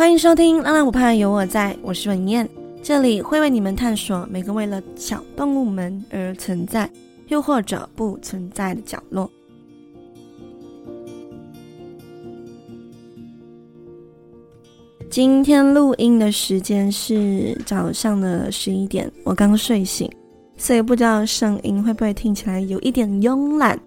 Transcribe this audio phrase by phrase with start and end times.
[0.00, 2.48] 欢迎收听《浪浪不怕有我在》，我是文燕，
[2.82, 6.90] 这里会为你们探索每个为了小动物们而存在，
[7.28, 9.30] 又或者不存在的角落。
[15.10, 20.10] 今天录音的时间是早上的十一点，我刚睡醒，
[20.56, 23.78] 所以不知道声音会不会听起来有一点慵懒。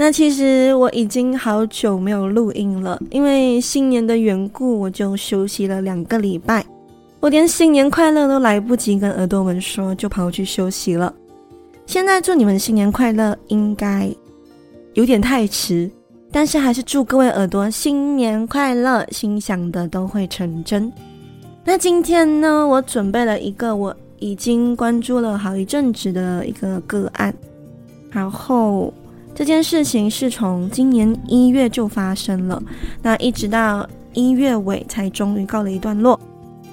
[0.00, 6.64] 那其实我已经好久没有录音了，因为新年的缘故，我就休息了两个礼拜。
[7.20, 11.12] 我连新年快乐都来不及跟耳朵们说，就跑去休息了。
[11.84, 14.10] 现在祝你们新年快乐，应该
[14.94, 15.90] 有点太迟，
[16.32, 20.90] 但是还是祝各位耳朵新年快乐，心想的都会成真。
[21.62, 27.34] 那今天呢，我准备了一个我已经关注了好一阵子的一个个案，
[28.10, 28.90] 然后。
[29.40, 32.62] 这件事情是从今年一月就发生了，
[33.00, 36.20] 那一直到一月尾才终于告了一段落。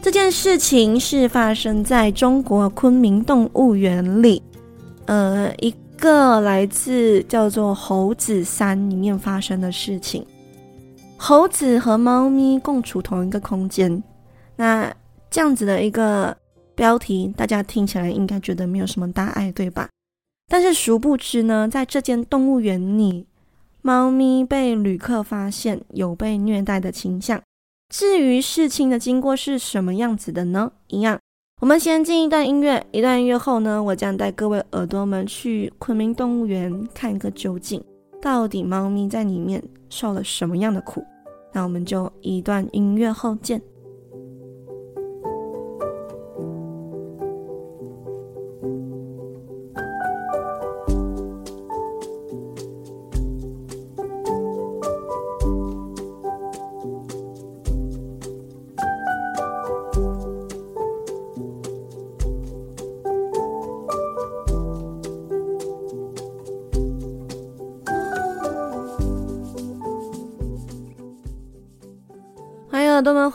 [0.02, 4.44] 这件事情是发生在中国昆明动物园里，
[5.06, 10.26] 呃，一个来自叫做猴子山里面发生的事情。
[11.16, 14.04] 猴子和猫咪共处同一个空间，
[14.58, 14.94] 那
[15.32, 16.36] 这样子的一个
[16.76, 19.88] 标题，大家听起来应该觉得没有什么大碍，对吧？
[20.48, 23.28] 但是殊不知呢，在这间动物园里，
[23.82, 27.42] 猫咪被旅客发现有被虐待的倾向。
[27.90, 30.72] 至于事情的经过是什么样子的呢？
[30.88, 31.20] 一样，
[31.62, 37.84] 我们先进一段音乐，一段音乐后呢，我将带各位耳朵们去昆明动物园看个究竟，
[38.22, 41.06] 到底猫咪在里面受了什么样的苦？
[41.54, 43.62] 那我们就一段音乐后见。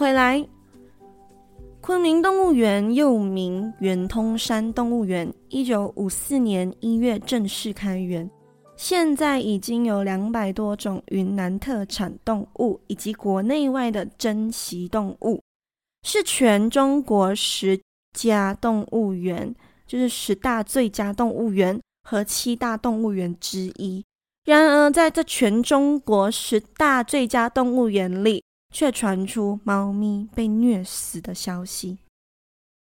[0.03, 0.45] 回来，
[1.81, 8.29] 昆明动物园又名圆通山动物园，一九五四年一月正式开园，
[8.77, 15.41] 现在已经有两百多种云南特产动物以及国内外的珍稀动物，
[16.03, 17.81] 是全中国十
[18.13, 19.55] 佳动物园，
[19.87, 24.05] 就是十大最佳动物园和七大动物园之一。
[24.45, 28.43] 然而，在这全中国十大最佳动物园里，
[28.73, 31.99] 却传出猫咪被虐死的消息。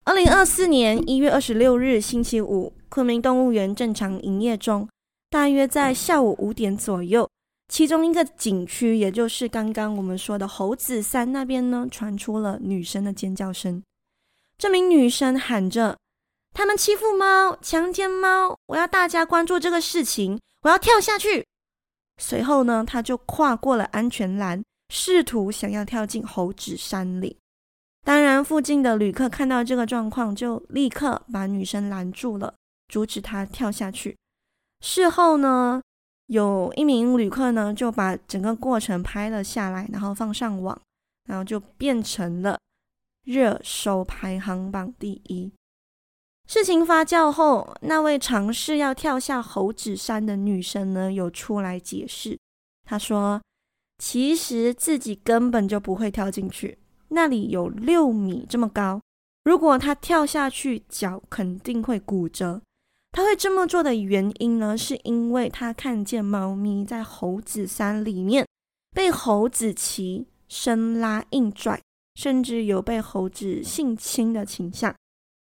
[0.04, 4.88] 二零二四年一月二十六日星期五，昆明动物园正常营业中，
[5.28, 7.28] 大约在下午五点左右，
[7.68, 13.82] 其中一个景区，也就是刚刚我们说的猴子山那边呢，传出了女生的尖叫声。
[14.56, 15.98] 这名女生喊着
[16.54, 18.56] ：“他们欺负猫，强奸猫！
[18.66, 21.46] 我要大家关注这个事情，我要跳下去。”
[22.20, 24.62] 随后呢，她就跨过了安全栏。
[24.88, 27.36] 试图想要跳进猴子山里，
[28.04, 32.54] 当然，附近的旅客看到这个状况，就立刻把女生拦住了，
[32.88, 34.16] 阻止她跳下去。
[34.80, 35.82] 事后呢，
[36.28, 40.80] 有一名旅客呢就把整个过程拍了下来，然后放上网，
[41.26, 42.58] 然后就变成了
[43.24, 45.52] 热搜排行榜第一。
[46.46, 52.38] 事情发酵后，那位尝试要跳下猴子山的女生呢，有出来解释，
[52.86, 53.38] 她说。
[53.98, 56.78] 其实自己根本就不会跳进去，
[57.08, 59.00] 那里有六米这么高，
[59.44, 62.62] 如果他跳下去，脚肯定会骨折。
[63.10, 68.46] 他会这么做的原因呢，是因为他看见猫咪在猴子山里面
[68.94, 71.80] 被猴子骑、生拉硬拽，
[72.14, 74.94] 甚至有被猴子性侵的倾向。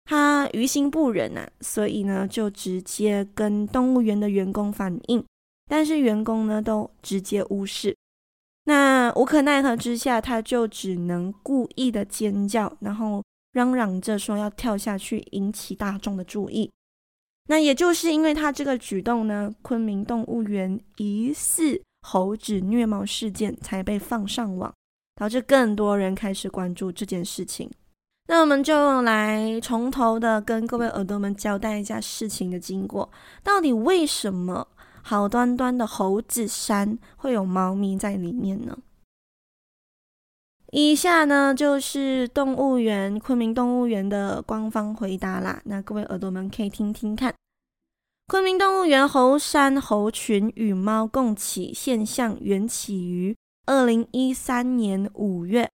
[0.06, 5.24] 他于心不忍啊，所以呢，就直接跟动物园的员工反映，
[5.70, 7.96] 但是员工呢都直接无视。
[8.66, 13.22] 那无可奈何之下，他就只能故意的尖叫，然后
[13.52, 16.72] 嚷嚷着说要跳下去，引起大众的注意。
[17.48, 24.74] 那也就是因为他这个举动呢，昆明动物园疑似猴子虐猫事件才被放上网，
[25.16, 27.70] 导致更多人开始关注这件事情。
[28.30, 33.12] 那我们就来从头的跟各位耳朵们交代一下事情的经过，
[33.44, 34.66] 到底为什么？
[35.04, 38.78] 好端端的猴子山会有猫咪在里面呢？
[40.72, 45.62] 以下呢就是动物园昆明动物园的官方回答啦。
[45.66, 47.36] 那各位耳朵们可以听听看。
[48.28, 53.36] 昆明动物园猴山猴群与猫共起现象缘起于
[53.66, 55.70] 二零一三年五月，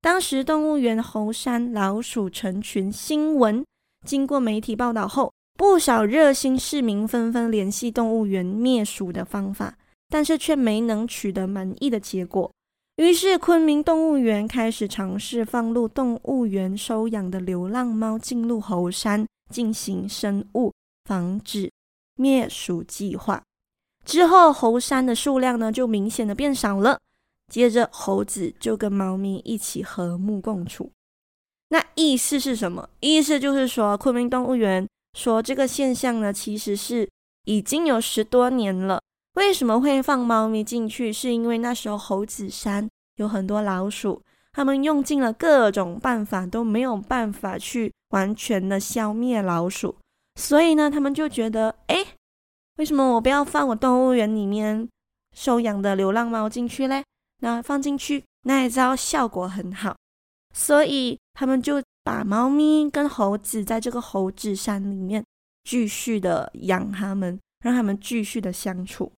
[0.00, 3.64] 当时动物园猴山老鼠成群新闻
[4.04, 9.76] 经过媒体报道后，不少热心市民纷纷联系动物园灭鼠的方法，
[10.08, 12.50] 但是却没能取得满意的结果。
[12.96, 20.72] 于是，昆明动物园开始尝试放入动物园收养的流浪猫进入猴山进行生物
[21.04, 21.70] 防治
[22.16, 23.42] 灭鼠计划。
[24.06, 26.98] 之后，猴山的数量呢就明显的变少了。
[27.52, 30.90] 接着，猴子就跟猫咪一起和睦共处。
[31.68, 32.88] 那意思是什么？
[33.00, 34.88] 意思就是说，昆明动物园。
[35.12, 37.08] 说这个现象呢，其实是
[37.44, 39.00] 已经有十多年了。
[39.34, 41.12] 为什么会放猫咪进去？
[41.12, 44.22] 是因为那时候猴子山有很多老鼠，
[44.52, 49.96] 他们用尽了各种办法都没有办法去完全的消灭老鼠，
[50.34, 52.04] 所以呢，他们就觉得，哎，
[52.76, 54.88] 为什么我不要放我动物园里面
[55.36, 57.04] 收养的流浪猫进去嘞？
[57.38, 59.96] 那放进去，那一招效果很好，
[60.54, 61.82] 所以他们就。
[62.02, 65.24] 把猫咪跟猴子在这个猴子山里面
[65.64, 69.12] 继续的养它们，让它们继续的相处。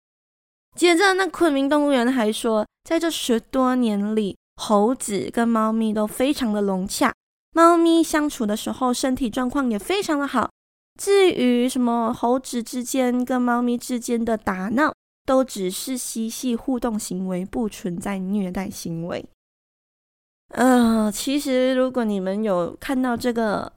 [0.75, 7.12] 接着，那昆明动物园还说，在这十多年里，猴子跟猫咪都非常的融洽，
[7.55, 10.50] 猫咪相处的时候身体状况也非常的好。
[10.99, 14.93] 至于什么猴子之间跟猫咪之间的打闹，
[15.25, 19.25] 都只是嬉戏互动行为，不存在虐待行为。
[20.52, 23.72] 呃，其实如果你们有看到这个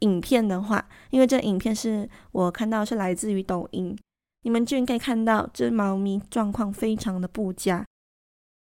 [0.00, 3.96] 影片的话，因为这影片是我看到是来自于抖音，
[4.42, 7.84] 你们就应该看到这猫咪状况非常的不佳。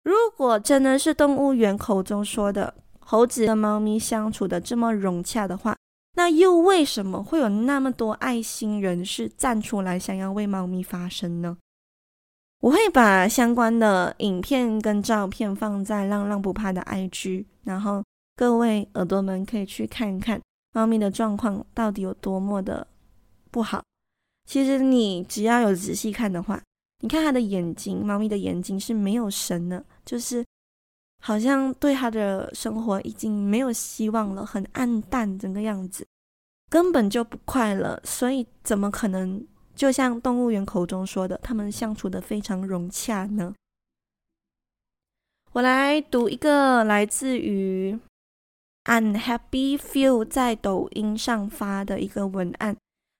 [0.04, 5.75] 如果真的是动物园口中说的猴子和猫咪相处的这么融洽的话，
[6.16, 11.57] 那又为什么会有那么多爱心人士站出来想要为猫咪发声呢？
[12.62, 18.04] 我会把相关的影片跟照片放在浪浪不怕的 IG，然后
[18.36, 20.42] 各位耳朵们可以去看看
[20.74, 22.88] 猫咪的状况到底有多么的
[23.52, 23.84] 不好。
[24.48, 26.60] 其实你只要有仔细看的话，
[27.02, 30.44] 你看它的眼睛，猫咪的眼睛是没有神的，就是
[31.22, 36.06] 好像对它的生活已经没有希望了，很暗淡整个样子，
[36.69, 39.46] 根本就不快乐，所以怎么可能？
[39.75, 43.54] 就像动物园口中说的，他们相处得非常融洽呢。
[45.51, 48.00] 我来读一个来自于
[48.86, 52.75] Unhappy Few 在抖音上发的一个文案，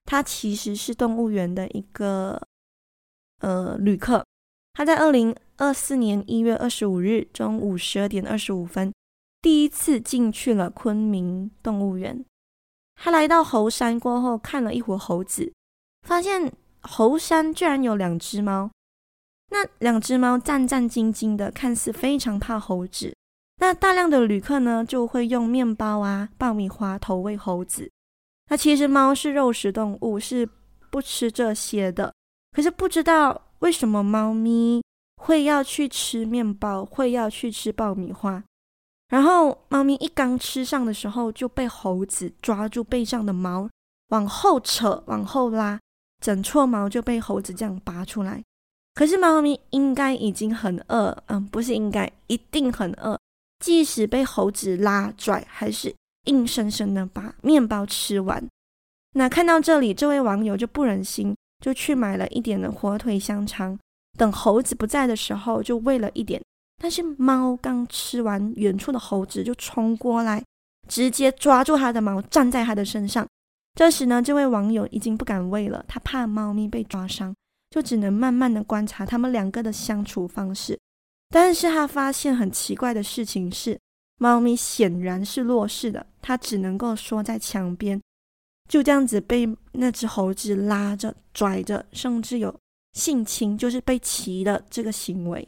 [0.06, 2.42] 他其实是动物园的一个
[3.40, 4.26] 呃旅客，
[4.74, 8.94] 他在二零二四年一月二十五日中午十二点二十五分
[9.42, 12.24] 第一次进去了昆明动物园。
[12.96, 15.54] 他来到猴山过后，看了一会猴子。
[16.06, 18.70] 发现猴山居然有两只猫，
[19.50, 23.14] 那两只猫战战兢兢的，看似非常怕猴子。
[23.58, 27.90] 那大量的旅客呢，就会用面包啊、爆米花投喂猴子。
[28.50, 30.48] 那其实猫是肉食动物，是
[30.92, 32.14] 不吃这些的。
[32.52, 34.84] 可是不知道为什么猫咪
[35.16, 38.44] 会要去吃面包，会要去吃爆米花。
[39.08, 43.70] 然后猫咪一刚吃上的时候，就被猴子抓住背上的毛，
[44.10, 45.80] 往后扯，往后拉。
[46.26, 48.44] 整撮毛就被猴子这样拔出来，
[48.96, 53.16] 可是猫咪应该已经很饿，嗯，不是应该，一定很饿。
[53.60, 58.44] 即使被猴子拉拽，还是硬生生的把面包吃完。
[59.14, 63.78] 那看到这里，这位网友就不忍心，就去买了一点的火腿香肠。
[64.18, 66.42] 等猴子不在的时候，就喂了一点。
[66.82, 70.44] 但是猫刚吃完，远处的猴子就冲过来，
[70.88, 73.28] 直接抓住它的毛，站在它的身上。
[73.76, 77.36] 这时呢，这位网友已经不敢喂了，他怕猫咪被抓伤，
[77.70, 80.80] 就只能慢慢的观察他们两个的相处方式。
[81.30, 83.78] 但是他发现很奇怪的事情是，
[84.18, 88.02] 猫咪显然是弱势的，它只能够缩在墙边，
[88.70, 92.58] 就这样子被那只猴子拉着、拽着，甚至有
[92.94, 95.46] 性侵，就是被骑的这个行为。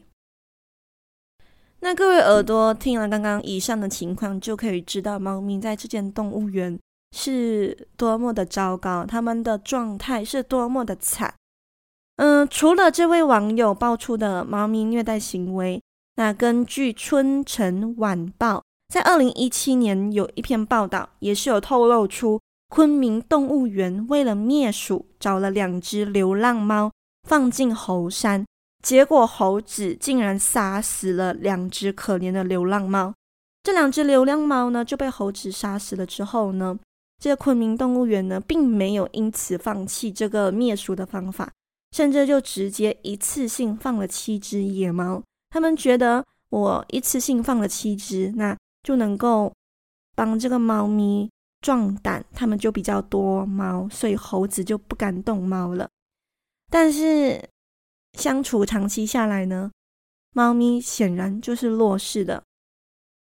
[1.80, 6.78] 那各位耳朵听了刚刚以上的情况，就可以知道猫咪在这间动物园。
[7.12, 11.34] 是多么的糟糕，他们的状态是多么的惨。
[12.18, 15.82] 嗯，除了这位网友爆出的猫咪虐待行为，
[16.16, 18.58] 那根据《春城晚报》
[18.94, 26.92] 在二零一七年有一篇报道，也是有透露出昆明动物园为了灭鼠，找了两只流浪猫
[27.28, 28.46] 放进猴山，
[28.84, 33.14] 结果猴子竟然杀死了两只可怜的流浪猫。
[33.62, 36.80] 这两只流浪猫呢，就被猴子杀死了之后呢，
[37.20, 41.52] 这个昆明动物园呢，并没有因此放弃这个灭鼠的方法，
[41.92, 45.24] 甚至就直接一次性放了七只野猫。
[45.50, 49.52] 他们觉得，我一次性放了七只，那就能够
[50.16, 51.30] 帮这个猫咪
[51.62, 55.90] 壮胆，它们就比较多猫，所以猴子就不敢动猫了。
[56.70, 57.50] 但是
[58.14, 59.72] 相处长期下来呢，
[60.34, 62.44] 猫咪显然就是弱势的。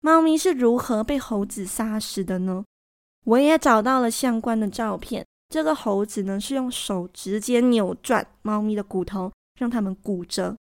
[0.01, 2.65] 猫咪是如何被猴子杀死的呢？
[3.25, 5.25] 我也找到了相关的照片。
[5.49, 10.57] 这个猴子呢，是用手直接扭转猫咪的骨头，让它们骨折。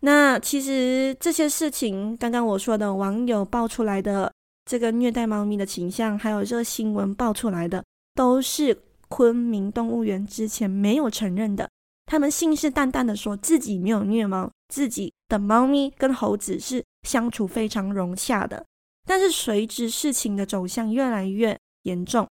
[0.00, 4.32] 那其实这些事情，刚刚我说的网友爆出来的
[4.64, 7.84] 这个虐待猫咪的倾向，还有这个新闻爆出来的，
[8.14, 8.76] 都是
[9.08, 11.68] 昆明动物园之前没有承认的。
[12.06, 18.64] 他们信誓旦旦的说自己没有虐猫，自己的猫咪跟猴子是相处非常融洽的。
[19.06, 22.28] 但是随着事情的走向越来越严重，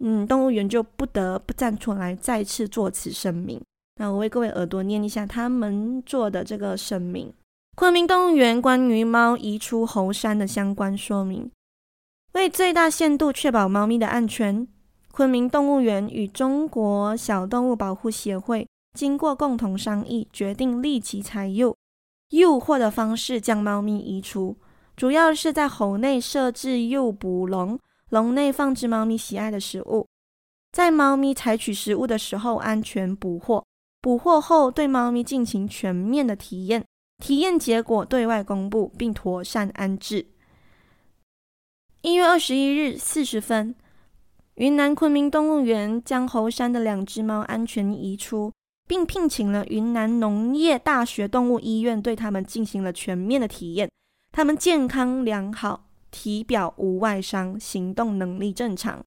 [0.00, 3.60] 嗯，动物园就不得不站出来再次做此声明。
[4.00, 7.32] 那我为各位耳朵念一下他们做的这个声明：
[7.76, 11.50] 昆明动物园关于猫移出猴山的相关说明，
[12.32, 14.66] 为最大限度确保猫咪的安全，
[15.12, 18.66] 昆明动物园与中国小动物保护协会。
[18.94, 21.74] 经过共同商议，决定立即采用
[22.30, 24.56] 诱惑的方式将猫咪移出，
[24.96, 27.78] 主要是在猴内设置诱捕笼，
[28.12, 30.06] 笼内放置猫咪喜爱的食物，
[30.70, 33.64] 在猫咪采取食物的时候安全捕获，
[34.02, 36.84] 捕获后对猫咪进行全面的体验，
[37.24, 40.26] 体验结果对外公布并妥善安置。
[42.02, 43.74] 一月二十一日四十分，
[44.56, 48.52] 云南昆明动物园将猴山的两只猫安全移出。
[48.86, 53.88] 并聘请了云南农业大学动物医院对它们进行了全面的体验，
[54.32, 59.04] 它们健康良好，体表无外伤，行动能力正常。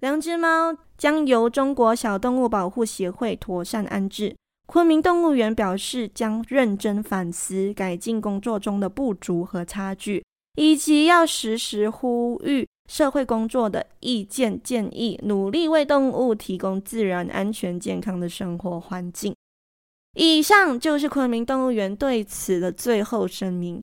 [0.00, 4.34] 两只猫将由中国小动物保护协会妥善安置。
[4.66, 10.24] 昆明动物园表示将认真反思改进工作中的不足和差距，
[10.56, 12.66] 以及要时时呼吁。
[12.88, 19.32] 社会工作的意见建议，努力为动物提供自然、安全、健康的生活环境。
[20.16, 23.80] 以上就是昆明动物园对此的最后声明。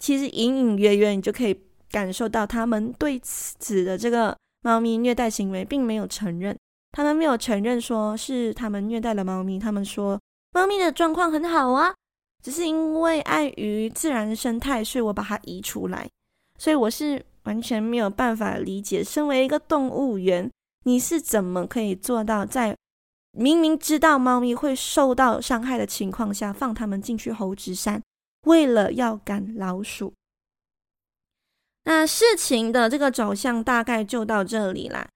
[0.00, 1.54] 其实隐隐约约，你就可以
[1.90, 6.56] 感受到他们对此的这个猫咪虐待行为并没有承认。
[6.92, 10.20] 他们没有承认说是他们虐待了猫咪，他们说
[10.52, 11.94] 猫咪的状况很好啊，
[12.42, 16.08] 只是因为碍于自然生态，所以我把它移出来。
[16.58, 17.24] 所以我是。
[17.44, 20.50] 完全没有办法理解，身为一个动物园，
[20.84, 22.76] 你是怎么可以做到在
[23.32, 28.02] 明明知道猫咪会受到伤害的情况下，放它们进去猴子山，
[28.46, 30.12] 为了要赶老鼠？
[31.84, 35.08] 那事情的这个走向大概就到这里啦。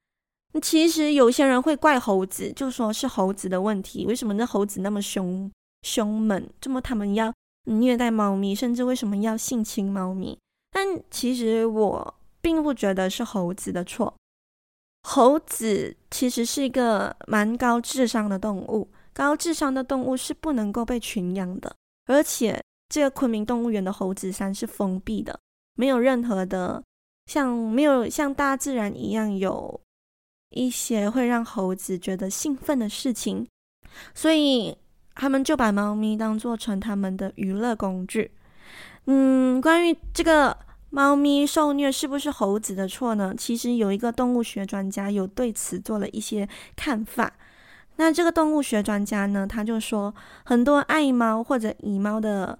[0.60, 5.50] 其实有些人会怪猴子，就说是猴子的问题，为什么那猴子那么凶
[5.82, 6.48] 凶猛？
[6.60, 7.32] 这么他们要
[7.64, 10.38] 虐待猫咪，甚至为什么要性侵猫咪？
[10.70, 12.14] 但其实我。
[12.42, 14.12] 并不觉得是猴子的错。
[15.04, 21.72] 猴子其实是一个蛮高智商的动物，高智商的动物是不能够被群养的。
[22.06, 25.38] 而且，这个昆明动物园的猴子山是封闭的，
[25.74, 26.82] 没有任何的
[27.26, 29.80] 像没有像大自然一样有
[30.50, 33.46] 一些会让猴子觉得兴奋的事情，
[34.14, 34.76] 所以
[35.14, 38.30] 他们就把猫咪当做成他们的娱乐工具。
[39.06, 40.56] 嗯，关于这个。
[40.94, 43.34] 猫咪受虐是不是猴子的错呢？
[43.34, 47.32] 其实有一个动物学专家有对此做了一些看法。
[47.96, 50.14] 那这个动物学专家呢，他就说，
[50.44, 52.58] 很多爱猫或者以猫的，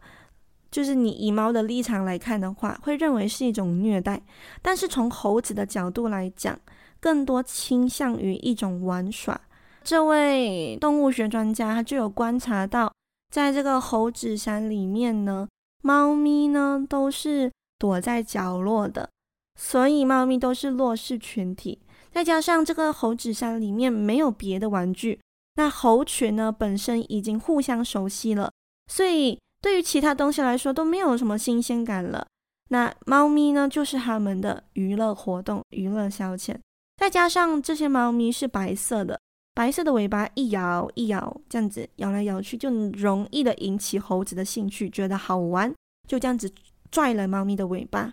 [0.73, 4.21] 就是你以猫的立场来看的话，会认为是一种虐待。
[4.61, 6.59] 但是从猴子的角度来讲，
[6.99, 9.41] 更多倾向于一种玩耍。
[9.85, 12.93] 这位动物学专家他就有观察到，
[13.31, 15.47] 在这个猴子山里面呢，
[15.83, 17.53] 猫咪呢都是。
[17.83, 19.11] 躲在角落的，
[19.59, 21.81] 所以猫咪都是弱势群体。
[22.13, 25.19] 再加上这个猴子山里面没有别的玩具，
[25.57, 28.53] 那猴群呢本身已经互相熟悉了，
[28.87, 32.27] 所以对于其他东西来说都没有什么新鲜感了。
[32.69, 36.57] 那猫咪呢就是他们的娱乐活动、娱乐消遣。
[36.99, 39.19] 再加上这些猫咪是白色的，
[39.55, 45.73] 白色的尾巴一摇一摇，这样子摇来摇去，就容易的引起猴子的兴趣，觉得好玩，
[46.07, 46.53] 就这样子。
[46.95, 48.13] 拽了猫咪的尾巴，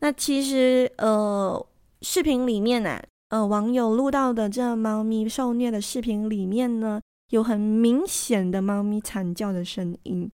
[0.00, 1.66] 那其实呃，
[2.00, 10.30] 视频里面呢、呃，网友录到的这猫咪受虐的视频里面呢，有很明显的猫咪惨叫的声音，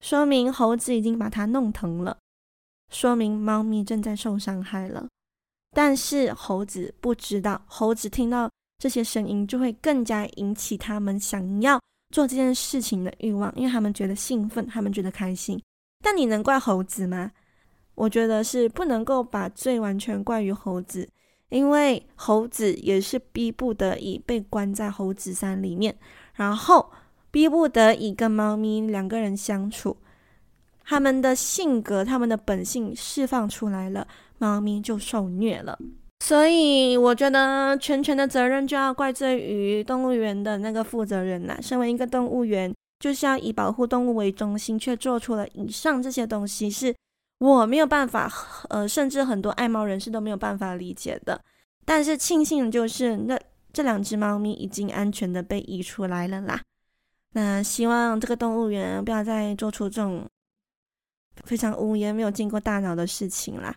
[0.00, 2.16] 说明猴子已经把它弄疼了，
[2.90, 5.06] 说明猫咪正在受伤害了。
[5.72, 11.80] 但是猴子不知道，猴子听到这些声音就会更加引起他们想要
[12.12, 15.60] 做这件事情的欲望，因为他们觉得兴奋，他们觉得开心。
[16.02, 17.30] 但你能怪猴子吗？
[17.94, 21.06] 我觉得是不能够把罪完全怪于猴子，
[21.50, 25.94] 因为猴子也是逼不得已被关在猴子山里面，
[26.32, 26.90] 然后
[27.30, 29.96] 逼不得已跟猫咪两个人相处，
[30.84, 34.06] 他们的性格、他们的本性释放出来了，
[34.38, 35.78] 猫咪就受虐了。
[36.24, 41.58] 所以我觉得全权的责任就要怪罪于动物园的那个负责人呐。
[41.62, 46.94] 身为一个动物园，就是要以保护动物为中心，却做出了以上这些东西，是
[47.38, 48.30] 我没有办法，
[48.68, 51.40] 呃，甚至很多爱猫人士都没有办法理解的。
[51.86, 53.38] 但是庆幸的就是，那
[53.72, 56.60] 这两只猫咪已经安全的被移出来了啦。
[57.32, 60.26] 那希望这个动物园不要再做出这种
[61.44, 63.74] 非常无言、没有经过大脑的事情啦。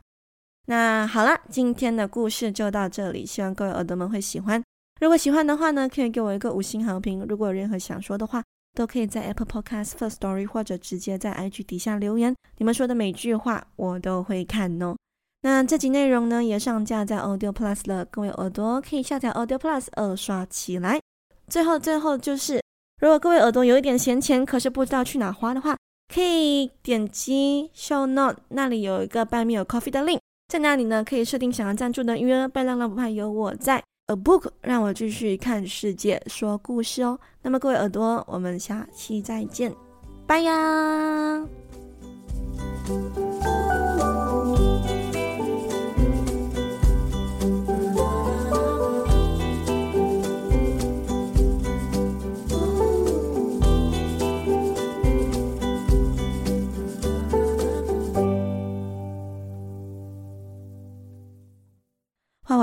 [0.65, 4.63] 那好了，今天的故事就到这里，希望各位耳朵们会喜欢。
[5.01, 7.25] 如果喜欢的话呢，可以给我一个五星好评。
[7.27, 8.41] 如果有任何想说的话，
[8.74, 12.33] 都可以在 Apple Podcast Firstory 或者直接在 IG 底下留言。
[12.57, 14.95] 你们说的每句话我都会看哦。
[15.41, 21.01] 那这集内容呢也上架在 Audio Plus 了，各位耳朵可以下载 Audio Plus 二刷起来。
[21.50, 22.62] 最后最后就是，
[23.03, 25.75] 如果各位耳朵有一点闲钱，可是不知道去哪花的话，
[26.15, 30.19] 可以点击 Show Note 那里有一个 Buy Me a Coffee 的 link。
[30.48, 33.83] 在那里呢，可以设定想要赞助的余额，别浪浪不怕有我在。
[34.05, 37.19] A book 让我继续看世界，说故事哦。
[37.41, 39.75] 那么各位耳朵，我们下期再见，
[40.25, 41.45] 拜呀。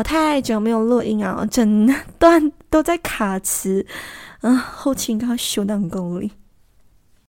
[0.01, 3.85] 我太久没有录音啊，整段都在卡词，
[4.41, 6.33] 嗯，后期应该要修到很够力。